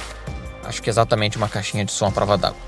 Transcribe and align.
acho 0.64 0.82
que 0.82 0.90
exatamente 0.90 1.38
uma 1.38 1.48
caixinha 1.48 1.86
de 1.86 1.92
som 1.92 2.08
à 2.08 2.10
prova 2.10 2.36
d'água. 2.36 2.58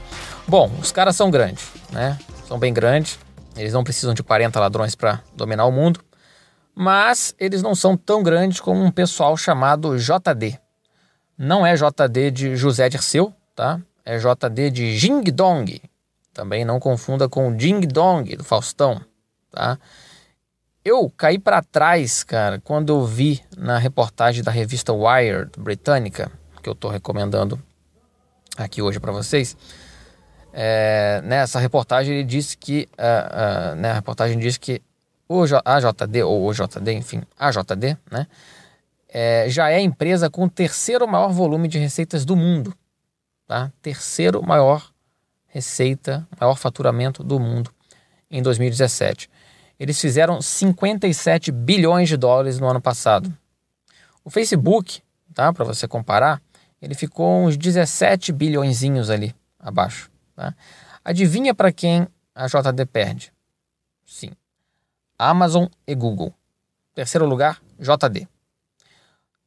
Bom, 0.46 0.72
os 0.80 0.90
caras 0.90 1.14
são 1.14 1.30
grandes, 1.30 1.66
né? 1.92 2.16
São 2.48 2.58
bem 2.58 2.72
grandes. 2.72 3.18
Eles 3.54 3.74
não 3.74 3.84
precisam 3.84 4.14
de 4.14 4.22
40 4.22 4.58
ladrões 4.58 4.94
para 4.94 5.20
dominar 5.36 5.66
o 5.66 5.72
mundo 5.72 6.00
mas 6.80 7.34
eles 7.40 7.60
não 7.60 7.74
são 7.74 7.96
tão 7.96 8.22
grandes 8.22 8.60
como 8.60 8.84
um 8.84 8.90
pessoal 8.92 9.36
chamado 9.36 9.98
JD. 9.98 10.60
Não 11.36 11.66
é 11.66 11.74
JD 11.74 12.30
de 12.30 12.54
José 12.54 12.88
Dirceu, 12.88 13.34
tá? 13.52 13.80
É 14.04 14.16
JD 14.16 14.70
de 14.70 14.96
Jing 14.96 15.24
Dong. 15.32 15.82
Também 16.32 16.64
não 16.64 16.78
confunda 16.78 17.28
com 17.28 17.48
o 17.48 17.58
Jing 17.58 17.80
Dong 17.80 18.36
do 18.36 18.44
Faustão, 18.44 19.00
tá? 19.50 19.76
Eu 20.84 21.10
caí 21.10 21.36
para 21.36 21.64
trás, 21.64 22.22
cara, 22.22 22.60
quando 22.60 22.90
eu 22.90 23.04
vi 23.04 23.42
na 23.56 23.76
reportagem 23.76 24.44
da 24.44 24.52
revista 24.52 24.92
Wired 24.92 25.50
britânica, 25.58 26.30
que 26.62 26.68
eu 26.68 26.74
estou 26.74 26.92
recomendando 26.92 27.60
aqui 28.56 28.80
hoje 28.80 29.00
para 29.00 29.10
vocês. 29.10 29.56
É, 30.52 31.20
nessa 31.24 31.58
reportagem 31.58 32.14
ele 32.14 32.24
disse 32.24 32.56
que, 32.56 32.88
uh, 32.92 33.72
uh, 33.72 33.74
né, 33.74 33.90
a 33.90 33.94
reportagem 33.94 34.38
diz 34.38 34.56
que 34.56 34.80
o 35.28 35.42
AJD, 35.42 36.22
ou 36.22 36.46
OJD, 36.46 36.92
enfim, 36.92 37.22
AJD, 37.38 37.98
né, 38.10 38.26
é, 39.08 39.48
já 39.48 39.68
é 39.70 39.76
a 39.76 39.80
empresa 39.80 40.30
com 40.30 40.44
o 40.44 40.50
terceiro 40.50 41.06
maior 41.06 41.32
volume 41.32 41.68
de 41.68 41.78
receitas 41.78 42.24
do 42.24 42.36
mundo. 42.36 42.74
Tá? 43.46 43.72
Terceiro 43.80 44.42
maior 44.42 44.90
receita, 45.46 46.26
maior 46.38 46.56
faturamento 46.56 47.24
do 47.24 47.40
mundo 47.40 47.72
em 48.30 48.42
2017. 48.42 49.30
Eles 49.78 50.00
fizeram 50.00 50.42
57 50.42 51.50
bilhões 51.50 52.08
de 52.08 52.16
dólares 52.16 52.58
no 52.58 52.68
ano 52.68 52.80
passado. 52.80 53.32
O 54.24 54.30
Facebook, 54.30 55.00
tá, 55.32 55.52
para 55.52 55.64
você 55.64 55.88
comparar, 55.88 56.42
ele 56.82 56.94
ficou 56.94 57.44
uns 57.44 57.56
17 57.56 58.32
bilhõezinhos 58.32 59.08
ali 59.08 59.34
abaixo. 59.58 60.10
Tá? 60.34 60.54
Adivinha 61.04 61.54
para 61.54 61.72
quem 61.72 62.06
a 62.34 62.46
JD 62.46 62.86
perde? 62.92 63.32
Sim, 64.04 64.32
Amazon 65.18 65.66
e 65.86 65.94
Google. 65.94 66.32
Terceiro 66.94 67.26
lugar, 67.26 67.60
JD. 67.78 68.28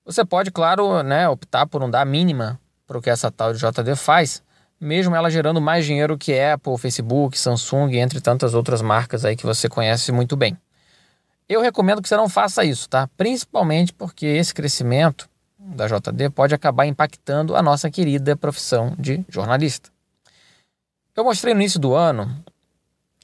Você 0.04 0.26
pode, 0.26 0.52
claro, 0.52 1.02
né, 1.02 1.30
optar 1.30 1.66
por 1.66 1.80
não 1.80 1.90
dar 1.90 2.02
a 2.02 2.06
mínima 2.06 2.60
para 2.86 2.98
o 2.98 3.02
que 3.02 3.10
essa 3.10 3.32
tal 3.32 3.54
de 3.54 3.60
JD 3.60 3.96
faz, 3.96 4.44
mesmo 4.80 5.16
ela 5.16 5.30
gerando 5.30 5.62
mais 5.62 5.86
dinheiro 5.86 6.18
que 6.18 6.38
Apple, 6.38 6.78
Facebook, 6.78 7.40
Samsung, 7.40 7.98
entre 7.98 8.20
tantas 8.20 8.54
outras 8.54 8.82
marcas 8.82 9.24
aí 9.24 9.36
que 9.36 9.46
você 9.46 9.70
conhece 9.70 10.12
muito 10.12 10.36
bem. 10.36 10.58
Eu 11.48 11.62
recomendo 11.62 12.02
que 12.02 12.10
você 12.10 12.18
não 12.18 12.28
faça 12.28 12.66
isso, 12.66 12.90
tá? 12.90 13.08
Principalmente 13.16 13.94
porque 13.94 14.26
esse 14.26 14.54
crescimento 14.54 15.30
da 15.58 15.88
JD 15.88 16.32
pode 16.32 16.56
acabar 16.56 16.86
impactando 16.86 17.56
a 17.56 17.62
nossa 17.62 17.90
querida 17.92 18.36
profissão 18.36 18.96
de 18.98 19.24
jornalista. 19.30 19.90
Eu 21.16 21.24
mostrei 21.24 21.54
no 21.54 21.60
início 21.62 21.80
do 21.80 21.94
ano, 21.94 22.44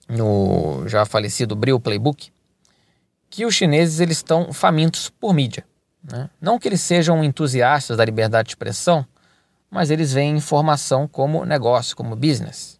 no 0.07 0.87
já 0.87 1.05
falecido 1.05 1.55
Bril 1.55 1.79
Playbook, 1.79 2.31
que 3.29 3.45
os 3.45 3.53
chineses 3.55 3.99
eles 3.99 4.17
estão 4.17 4.51
famintos 4.53 5.09
por 5.09 5.33
mídia. 5.33 5.65
Né? 6.03 6.29
Não 6.39 6.57
que 6.57 6.67
eles 6.67 6.81
sejam 6.81 7.23
entusiastas 7.23 7.97
da 7.97 8.05
liberdade 8.05 8.47
de 8.47 8.51
expressão, 8.51 9.05
mas 9.69 9.91
eles 9.91 10.13
veem 10.13 10.38
informação 10.38 11.07
como 11.07 11.45
negócio, 11.45 11.95
como 11.95 12.15
business. 12.15 12.79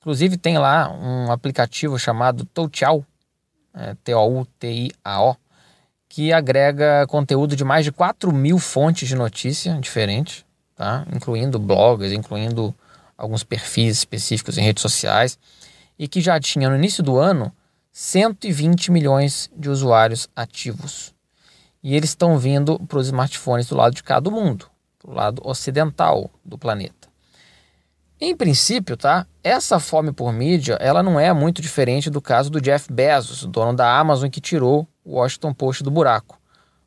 Inclusive 0.00 0.36
tem 0.36 0.58
lá 0.58 0.90
um 0.90 1.30
aplicativo 1.30 1.98
chamado 1.98 2.44
Toutiao, 2.44 3.04
é, 3.74 3.94
T-O-U-T-I-A-O, 4.04 5.36
que 6.08 6.32
agrega 6.32 7.06
conteúdo 7.08 7.54
de 7.54 7.64
mais 7.64 7.84
de 7.84 7.92
4 7.92 8.32
mil 8.32 8.58
fontes 8.58 9.08
de 9.08 9.14
notícia 9.14 9.74
diferentes, 9.80 10.44
tá? 10.74 11.04
incluindo 11.14 11.58
blogs, 11.58 12.12
incluindo 12.12 12.74
alguns 13.18 13.42
perfis 13.42 13.98
específicos 13.98 14.56
em 14.58 14.62
redes 14.62 14.82
sociais, 14.82 15.38
e 15.98 16.06
que 16.06 16.20
já 16.20 16.38
tinha 16.38 16.68
no 16.68 16.76
início 16.76 17.02
do 17.02 17.18
ano 17.18 17.52
120 17.98 18.92
milhões 18.92 19.50
de 19.56 19.70
usuários 19.70 20.28
ativos. 20.36 21.14
E 21.82 21.96
eles 21.96 22.10
estão 22.10 22.36
vindo 22.36 22.78
para 22.80 22.98
os 22.98 23.06
smartphones 23.06 23.66
do 23.68 23.74
lado 23.74 23.94
de 23.94 24.02
cá 24.02 24.20
do 24.20 24.30
mundo, 24.30 24.66
do 25.02 25.10
lado 25.10 25.40
ocidental 25.42 26.30
do 26.44 26.58
planeta. 26.58 27.08
Em 28.20 28.36
princípio, 28.36 28.98
tá? 28.98 29.26
Essa 29.42 29.80
fome 29.80 30.12
por 30.12 30.30
mídia, 30.30 30.76
ela 30.78 31.02
não 31.02 31.18
é 31.18 31.32
muito 31.32 31.62
diferente 31.62 32.10
do 32.10 32.20
caso 32.20 32.50
do 32.50 32.60
Jeff 32.60 32.92
Bezos, 32.92 33.46
dono 33.46 33.72
da 33.74 33.98
Amazon 33.98 34.28
que 34.28 34.42
tirou 34.42 34.86
o 35.02 35.16
Washington 35.16 35.54
Post 35.54 35.82
do 35.82 35.90
buraco. 35.90 36.38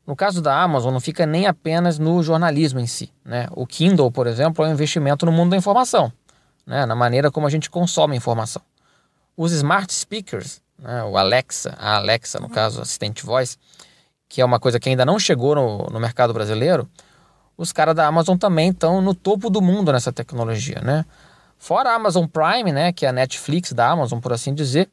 No 0.05 0.15
caso 0.15 0.43
da 0.43 0.61
Amazon, 0.61 0.93
não 0.93 1.01
fica 1.01 1.25
nem 1.25 1.47
apenas 1.47 1.97
no 1.97 2.21
jornalismo 2.21 2.79
em 2.79 2.87
si. 2.87 3.11
Né? 3.25 3.47
O 3.53 3.65
Kindle, 3.65 4.11
por 4.11 4.27
exemplo, 4.27 4.63
é 4.63 4.67
um 4.67 4.73
investimento 4.73 5.25
no 5.25 5.31
mundo 5.31 5.49
da 5.49 5.57
informação, 5.57 6.13
né? 6.67 6.85
na 6.85 6.95
maneira 6.95 7.31
como 7.31 7.47
a 7.47 7.49
gente 7.49 7.67
consome 7.67 8.15
informação. 8.15 8.61
Os 9.35 9.51
smart 9.53 9.91
speakers 9.91 10.61
né, 10.81 11.03
o 11.03 11.17
Alexa, 11.17 11.75
a 11.77 11.95
Alexa, 11.95 12.39
no 12.39 12.49
caso, 12.49 12.81
assistente 12.81 13.25
voz, 13.25 13.57
que 14.27 14.41
é 14.41 14.45
uma 14.45 14.59
coisa 14.59 14.79
que 14.79 14.89
ainda 14.89 15.05
não 15.05 15.19
chegou 15.19 15.55
no, 15.55 15.87
no 15.87 15.99
mercado 15.99 16.33
brasileiro, 16.33 16.89
os 17.57 17.71
caras 17.71 17.95
da 17.95 18.07
Amazon 18.07 18.37
também 18.37 18.69
estão 18.69 19.01
no 19.01 19.13
topo 19.13 19.49
do 19.49 19.61
mundo 19.61 19.91
nessa 19.91 20.13
tecnologia, 20.13 20.79
né? 20.81 21.05
Fora 21.57 21.91
a 21.91 21.95
Amazon 21.95 22.25
Prime, 22.25 22.71
né, 22.71 22.93
que 22.93 23.05
é 23.05 23.09
a 23.09 23.11
Netflix 23.11 23.73
da 23.73 23.89
Amazon, 23.89 24.19
por 24.19 24.31
assim 24.31 24.53
dizer, 24.53 24.89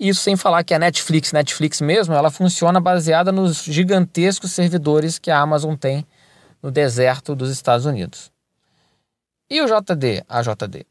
isso 0.00 0.20
sem 0.20 0.36
falar 0.36 0.64
que 0.64 0.74
a 0.74 0.78
Netflix, 0.78 1.32
Netflix 1.32 1.80
mesmo, 1.80 2.14
ela 2.14 2.30
funciona 2.30 2.80
baseada 2.80 3.30
nos 3.30 3.62
gigantescos 3.62 4.52
servidores 4.52 5.18
que 5.18 5.30
a 5.30 5.38
Amazon 5.38 5.74
tem 5.74 6.04
no 6.62 6.70
deserto 6.70 7.36
dos 7.36 7.50
Estados 7.50 7.86
Unidos. 7.86 8.32
E 9.50 9.60
o 9.62 9.66
JD, 9.66 10.24
a 10.28 10.42
JD? 10.42 10.86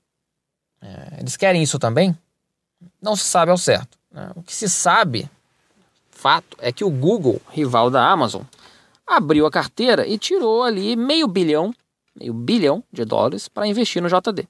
É, 0.81 1.19
eles 1.19 1.35
querem 1.35 1.61
isso 1.61 1.77
também? 1.77 2.17
Não 3.01 3.15
se 3.15 3.25
sabe 3.25 3.51
ao 3.51 3.57
certo. 3.57 3.96
Né? 4.17 4.31
O 4.35 4.41
que 4.41 4.53
se 4.53 4.67
sabe, 4.67 5.29
fato, 6.09 6.57
é 6.59 6.71
que 6.71 6.83
o 6.83 6.89
Google, 6.89 7.39
rival 7.51 7.91
da 7.91 8.09
Amazon, 8.09 8.41
abriu 9.05 9.45
a 9.45 9.51
carteira 9.51 10.07
e 10.07 10.17
tirou 10.17 10.63
ali 10.63 10.95
meio 10.95 11.27
bilhão 11.27 11.73
meio 12.19 12.33
bilhão 12.33 12.83
de 12.91 13.05
dólares 13.05 13.47
para 13.47 13.67
investir 13.67 14.01
no 14.01 14.09
JD. 14.09 14.47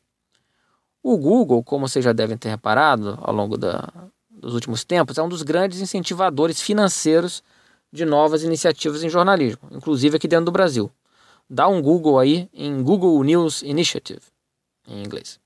O 1.03 1.17
Google, 1.17 1.61
como 1.61 1.87
vocês 1.87 2.03
já 2.03 2.13
devem 2.13 2.37
ter 2.37 2.49
reparado 2.49 3.17
ao 3.21 3.33
longo 3.33 3.57
da, 3.57 3.91
dos 4.29 4.53
últimos 4.53 4.85
tempos, 4.85 5.17
é 5.17 5.21
um 5.21 5.29
dos 5.29 5.43
grandes 5.43 5.81
incentivadores 5.81 6.61
financeiros 6.61 7.43
de 7.91 8.05
novas 8.05 8.43
iniciativas 8.43 9.03
em 9.03 9.09
jornalismo, 9.09 9.67
inclusive 9.71 10.17
aqui 10.17 10.27
dentro 10.27 10.45
do 10.45 10.51
Brasil. 10.51 10.91
Dá 11.49 11.67
um 11.67 11.81
Google 11.81 12.19
aí 12.19 12.49
em 12.53 12.81
Google 12.81 13.21
News 13.23 13.61
Initiative, 13.61 14.21
em 14.87 15.03
inglês. 15.03 15.39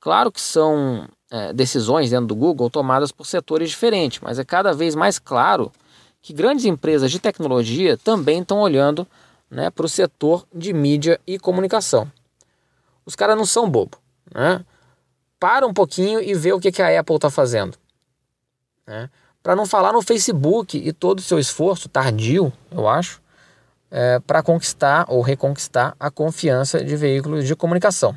Claro 0.00 0.32
que 0.32 0.40
são 0.40 1.08
é, 1.32 1.50
decisões 1.50 2.10
dentro 2.10 2.26
do 2.26 2.36
Google 2.36 2.68
tomadas 2.68 3.10
por 3.10 3.24
setores 3.24 3.70
diferentes, 3.70 4.20
mas 4.20 4.38
é 4.38 4.44
cada 4.44 4.74
vez 4.74 4.94
mais 4.94 5.18
claro 5.18 5.72
que 6.20 6.34
grandes 6.34 6.66
empresas 6.66 7.10
de 7.10 7.18
tecnologia 7.18 7.96
também 7.96 8.42
estão 8.42 8.60
olhando 8.60 9.08
né, 9.50 9.70
para 9.70 9.86
o 9.86 9.88
setor 9.88 10.46
de 10.54 10.74
mídia 10.74 11.18
e 11.26 11.38
comunicação. 11.38 12.10
Os 13.06 13.16
caras 13.16 13.34
não 13.34 13.46
são 13.46 13.68
bobo. 13.68 13.96
Né? 14.32 14.62
Para 15.40 15.66
um 15.66 15.72
pouquinho 15.72 16.20
e 16.20 16.34
vê 16.34 16.52
o 16.52 16.60
que, 16.60 16.70
que 16.70 16.82
a 16.82 17.00
Apple 17.00 17.16
está 17.16 17.30
fazendo. 17.30 17.78
Né? 18.86 19.08
Para 19.42 19.56
não 19.56 19.64
falar 19.64 19.92
no 19.92 20.02
Facebook 20.02 20.76
e 20.76 20.92
todo 20.92 21.18
o 21.18 21.22
seu 21.22 21.38
esforço 21.38 21.88
tardio, 21.88 22.52
eu 22.70 22.86
acho, 22.86 23.22
é, 23.90 24.20
para 24.20 24.42
conquistar 24.42 25.06
ou 25.08 25.22
reconquistar 25.22 25.96
a 25.98 26.10
confiança 26.10 26.84
de 26.84 26.94
veículos 26.94 27.46
de 27.46 27.56
comunicação. 27.56 28.14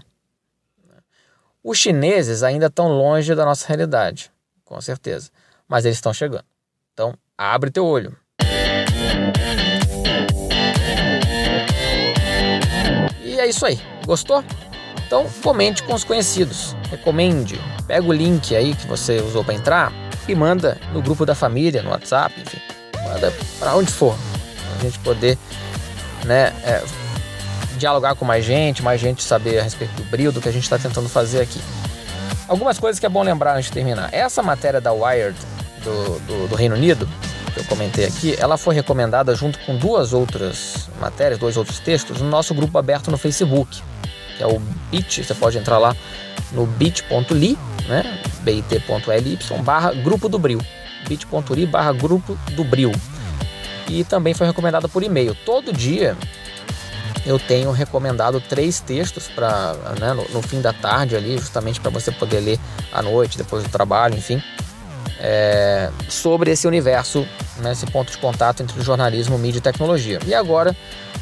Os 1.67 1.79
chineses 1.79 2.43
ainda 2.43 2.67
estão 2.67 2.89
longe 2.89 3.33
da 3.33 3.43
nossa 3.43 3.67
realidade, 3.67 4.31
com 4.63 4.79
certeza, 4.79 5.31
mas 5.67 5.83
eles 5.83 5.97
estão 5.97 6.13
chegando. 6.13 6.45
Então, 6.93 7.15
abre 7.35 7.71
teu 7.71 7.83
olho. 7.83 8.15
E 13.23 13.39
é 13.39 13.47
isso 13.47 13.65
aí. 13.65 13.81
Gostou? 14.05 14.43
Então 15.07 15.27
comente 15.41 15.81
com 15.81 15.95
os 15.95 16.03
conhecidos, 16.03 16.75
recomende, 16.91 17.59
pega 17.87 18.05
o 18.05 18.13
link 18.13 18.55
aí 18.55 18.75
que 18.75 18.85
você 18.85 19.19
usou 19.21 19.43
para 19.43 19.55
entrar 19.55 19.91
e 20.27 20.35
manda 20.35 20.79
no 20.93 21.01
grupo 21.01 21.25
da 21.25 21.33
família, 21.33 21.81
no 21.81 21.89
WhatsApp, 21.89 22.39
enfim, 22.41 22.61
manda 23.03 23.33
para 23.57 23.75
onde 23.75 23.91
for, 23.91 24.15
para 24.15 24.79
a 24.79 24.83
gente 24.83 24.99
poder, 24.99 25.35
né, 26.25 26.53
é, 26.63 26.83
dialogar 27.77 28.15
com 28.15 28.25
mais 28.25 28.43
gente, 28.43 28.81
mais 28.81 28.99
gente 28.99 29.23
saber 29.23 29.59
a 29.59 29.63
respeito 29.63 29.93
do 29.95 30.03
brilho 30.03 30.31
do 30.31 30.41
que 30.41 30.49
a 30.49 30.51
gente 30.51 30.63
está 30.63 30.77
tentando 30.77 31.09
fazer 31.09 31.41
aqui. 31.41 31.61
Algumas 32.47 32.77
coisas 32.79 32.99
que 32.99 33.05
é 33.05 33.09
bom 33.09 33.23
lembrar 33.23 33.55
antes 33.55 33.65
de 33.65 33.71
terminar. 33.71 34.13
Essa 34.13 34.43
matéria 34.43 34.79
da 34.79 34.91
Wired 34.91 35.37
do, 35.83 36.19
do, 36.19 36.47
do 36.49 36.55
Reino 36.55 36.75
Unido, 36.75 37.07
que 37.53 37.59
eu 37.59 37.65
comentei 37.65 38.05
aqui, 38.05 38.35
ela 38.39 38.57
foi 38.57 38.75
recomendada 38.75 39.33
junto 39.33 39.57
com 39.59 39.75
duas 39.77 40.13
outras 40.13 40.89
matérias, 40.99 41.39
dois 41.39 41.57
outros 41.57 41.79
textos, 41.79 42.21
no 42.21 42.29
nosso 42.29 42.53
grupo 42.53 42.77
aberto 42.77 43.09
no 43.09 43.17
Facebook 43.17 43.81
que 44.35 44.43
é 44.43 44.47
o 44.47 44.59
bit, 44.91 45.23
você 45.23 45.33
pode 45.33 45.57
entrar 45.57 45.77
lá 45.77 45.95
no 46.51 46.65
bit.ly, 46.65 47.57
né, 47.87 48.19
bit.ly 48.41 49.39
barra 49.63 49.93
grupo 49.93 50.29
do 50.29 50.37
Bril, 50.37 50.59
bit.ly 51.07 51.65
barra 51.65 51.93
grupo 51.93 52.37
do 52.51 52.63
Bril. 52.63 52.91
E 53.87 54.03
também 54.03 54.33
foi 54.33 54.47
recomendado 54.47 54.89
por 54.89 55.03
e-mail. 55.03 55.35
Todo 55.45 55.71
dia 55.71 56.17
eu 57.25 57.39
tenho 57.39 57.71
recomendado 57.71 58.39
três 58.39 58.79
textos 58.79 59.27
para 59.27 59.73
né, 59.99 60.13
no, 60.13 60.27
no, 60.29 60.41
fim 60.41 60.61
da 60.61 60.71
tarde 60.71 61.15
ali, 61.15 61.37
justamente 61.37 61.81
para 61.81 61.89
você 61.89 62.11
poder 62.11 62.39
ler 62.39 62.59
à 62.91 63.01
noite, 63.01 63.37
depois 63.37 63.63
do 63.63 63.69
trabalho, 63.69 64.15
enfim, 64.15 64.41
é, 65.19 65.89
sobre 66.07 66.51
esse 66.51 66.67
universo, 66.67 67.27
né, 67.57 67.71
esse 67.71 67.85
ponto 67.87 68.11
de 68.11 68.17
contato 68.17 68.61
entre 68.61 68.79
jornalismo, 68.81 69.37
mídia 69.37 69.57
e 69.57 69.61
tecnologia. 69.61 70.19
E 70.25 70.33
agora 70.33 70.75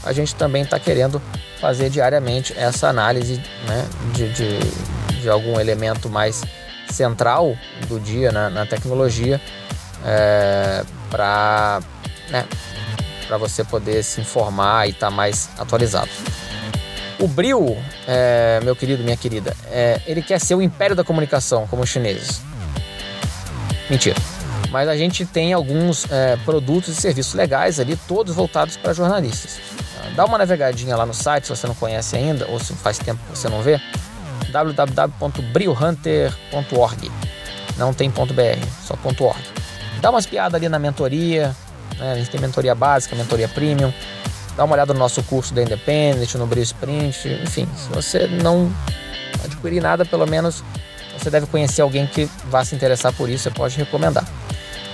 a 0.04 0.12
gente 0.12 0.36
também 0.36 0.64
está 0.64 0.78
querendo 0.78 1.22
fazer 1.60 1.90
diariamente 1.90 2.54
essa 2.58 2.90
análise 2.90 3.42
né, 3.68 3.88
de, 4.14 4.30
de, 4.34 4.60
de, 5.22 5.30
algum 5.30 5.58
elemento 5.58 6.10
mais 6.10 6.44
central 6.92 7.56
do 7.88 8.00
dia 8.00 8.32
na, 8.32 8.50
na 8.50 8.66
tecnologia 8.66 9.40
é, 10.06 10.84
para 11.10 11.80
né, 12.30 12.46
você 13.38 13.64
poder 13.64 14.04
se 14.04 14.22
informar 14.22 14.88
e 14.88 14.92
estar 14.92 15.10
tá 15.10 15.12
mais 15.12 15.50
atualizado. 15.58 16.10
O 17.20 17.28
Bril, 17.28 17.78
é, 18.08 18.60
meu 18.64 18.76
querido, 18.76 19.04
minha 19.04 19.16
querida, 19.16 19.56
é, 19.72 20.02
ele 20.06 20.22
quer 20.22 20.40
ser 20.40 20.56
o 20.56 20.62
império 20.62 20.96
da 20.96 21.04
comunicação, 21.04 21.68
como 21.68 21.84
os 21.84 21.90
chineses. 21.90 22.42
Mentira. 23.90 24.18
Mas 24.72 24.88
a 24.90 24.98
gente 24.98 25.26
tem 25.26 25.54
alguns 25.54 26.12
é, 26.12 26.36
produtos 26.38 26.98
e 26.98 27.00
serviços 27.00 27.36
legais 27.36 27.80
ali, 27.80 27.96
todos 28.08 28.36
voltados 28.36 28.76
para 28.76 28.92
jornalistas. 28.92 29.60
Dá 30.16 30.26
uma 30.26 30.36
navegadinha 30.38 30.96
lá 30.96 31.06
no 31.06 31.14
site 31.14 31.46
se 31.46 31.56
você 31.56 31.68
não 31.68 31.76
conhece 31.76 32.16
ainda 32.16 32.48
ou 32.48 32.60
se 32.60 32.74
faz 32.74 32.98
tempo 32.98 33.20
que 33.32 33.38
você 33.38 33.50
não 33.50 33.62
vê. 33.62 33.80
www.briohunter.org 34.52 37.12
Não 37.78 37.94
tem 37.94 38.10
.br, 38.10 38.66
só 38.84 38.98
.org. 39.04 39.40
Dá 40.02 40.10
uma 40.10 40.20
espiada 40.20 40.58
ali 40.58 40.68
na 40.68 40.78
mentoria. 40.78 41.56
Né? 41.98 42.14
A 42.14 42.16
gente 42.16 42.30
tem 42.30 42.40
mentoria 42.40 42.76
básica, 42.76 43.16
mentoria 43.16 43.48
premium. 43.48 43.94
Dá 44.56 44.64
uma 44.64 44.74
olhada 44.74 44.94
no 44.94 45.00
nosso 45.00 45.24
curso 45.24 45.54
da 45.54 45.62
Independent, 45.62 46.36
no 46.36 46.46
Brio 46.46 46.64
Sprint. 46.64 47.28
Enfim, 47.44 47.68
se 47.76 47.90
você 47.90 48.28
não 48.28 48.72
adquirir 49.44 49.82
nada, 49.82 50.06
pelo 50.06 50.28
menos 50.28 50.64
você 51.18 51.30
deve 51.30 51.48
conhecer 51.48 51.82
alguém 51.82 52.06
que 52.06 52.30
vá 52.46 52.64
se 52.64 52.76
interessar 52.76 53.14
por 53.14 53.30
isso. 53.30 53.44
Você 53.44 53.52
pode 53.52 53.78
recomendar. 53.78 54.26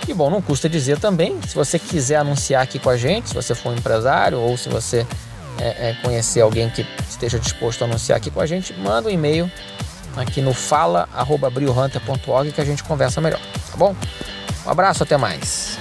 E 0.07 0.13
bom, 0.13 0.30
não 0.30 0.42
custa 0.42 0.68
dizer 0.68 0.98
também, 1.00 1.40
se 1.48 1.54
você 1.54 1.78
quiser 1.78 2.16
anunciar 2.16 2.63
aqui 2.63 2.80
com 2.80 2.90
a 2.90 2.98
gente, 2.98 3.30
se 3.30 3.36
você 3.36 3.54
for 3.54 3.69
um 3.72 3.75
empresário 3.75 4.40
ou 4.40 4.57
se 4.57 4.68
você 4.68 5.06
é, 5.60 5.90
é, 5.90 5.98
conhecer 6.02 6.42
alguém 6.42 6.69
que 6.69 6.86
esteja 7.07 7.38
disposto 7.38 7.84
a 7.84 7.86
anunciar 7.86 8.18
aqui 8.18 8.31
com 8.31 8.42
a 8.42 8.45
gente, 8.45 8.74
manda 8.74 9.10
um 9.10 9.12
e-mail 9.12 9.52
aqui 10.16 10.42
no 10.42 10.54
fala@briohunter.org 10.54 12.52
que 12.52 12.62
a 12.62 12.66
gente 12.66 12.84
conversa 12.84 13.22
melhor, 13.22 13.40
tá 13.72 13.78
bom? 13.78 13.95
Um 14.66 14.69
abraço, 14.69 15.04
até 15.04 15.18
mais. 15.18 15.78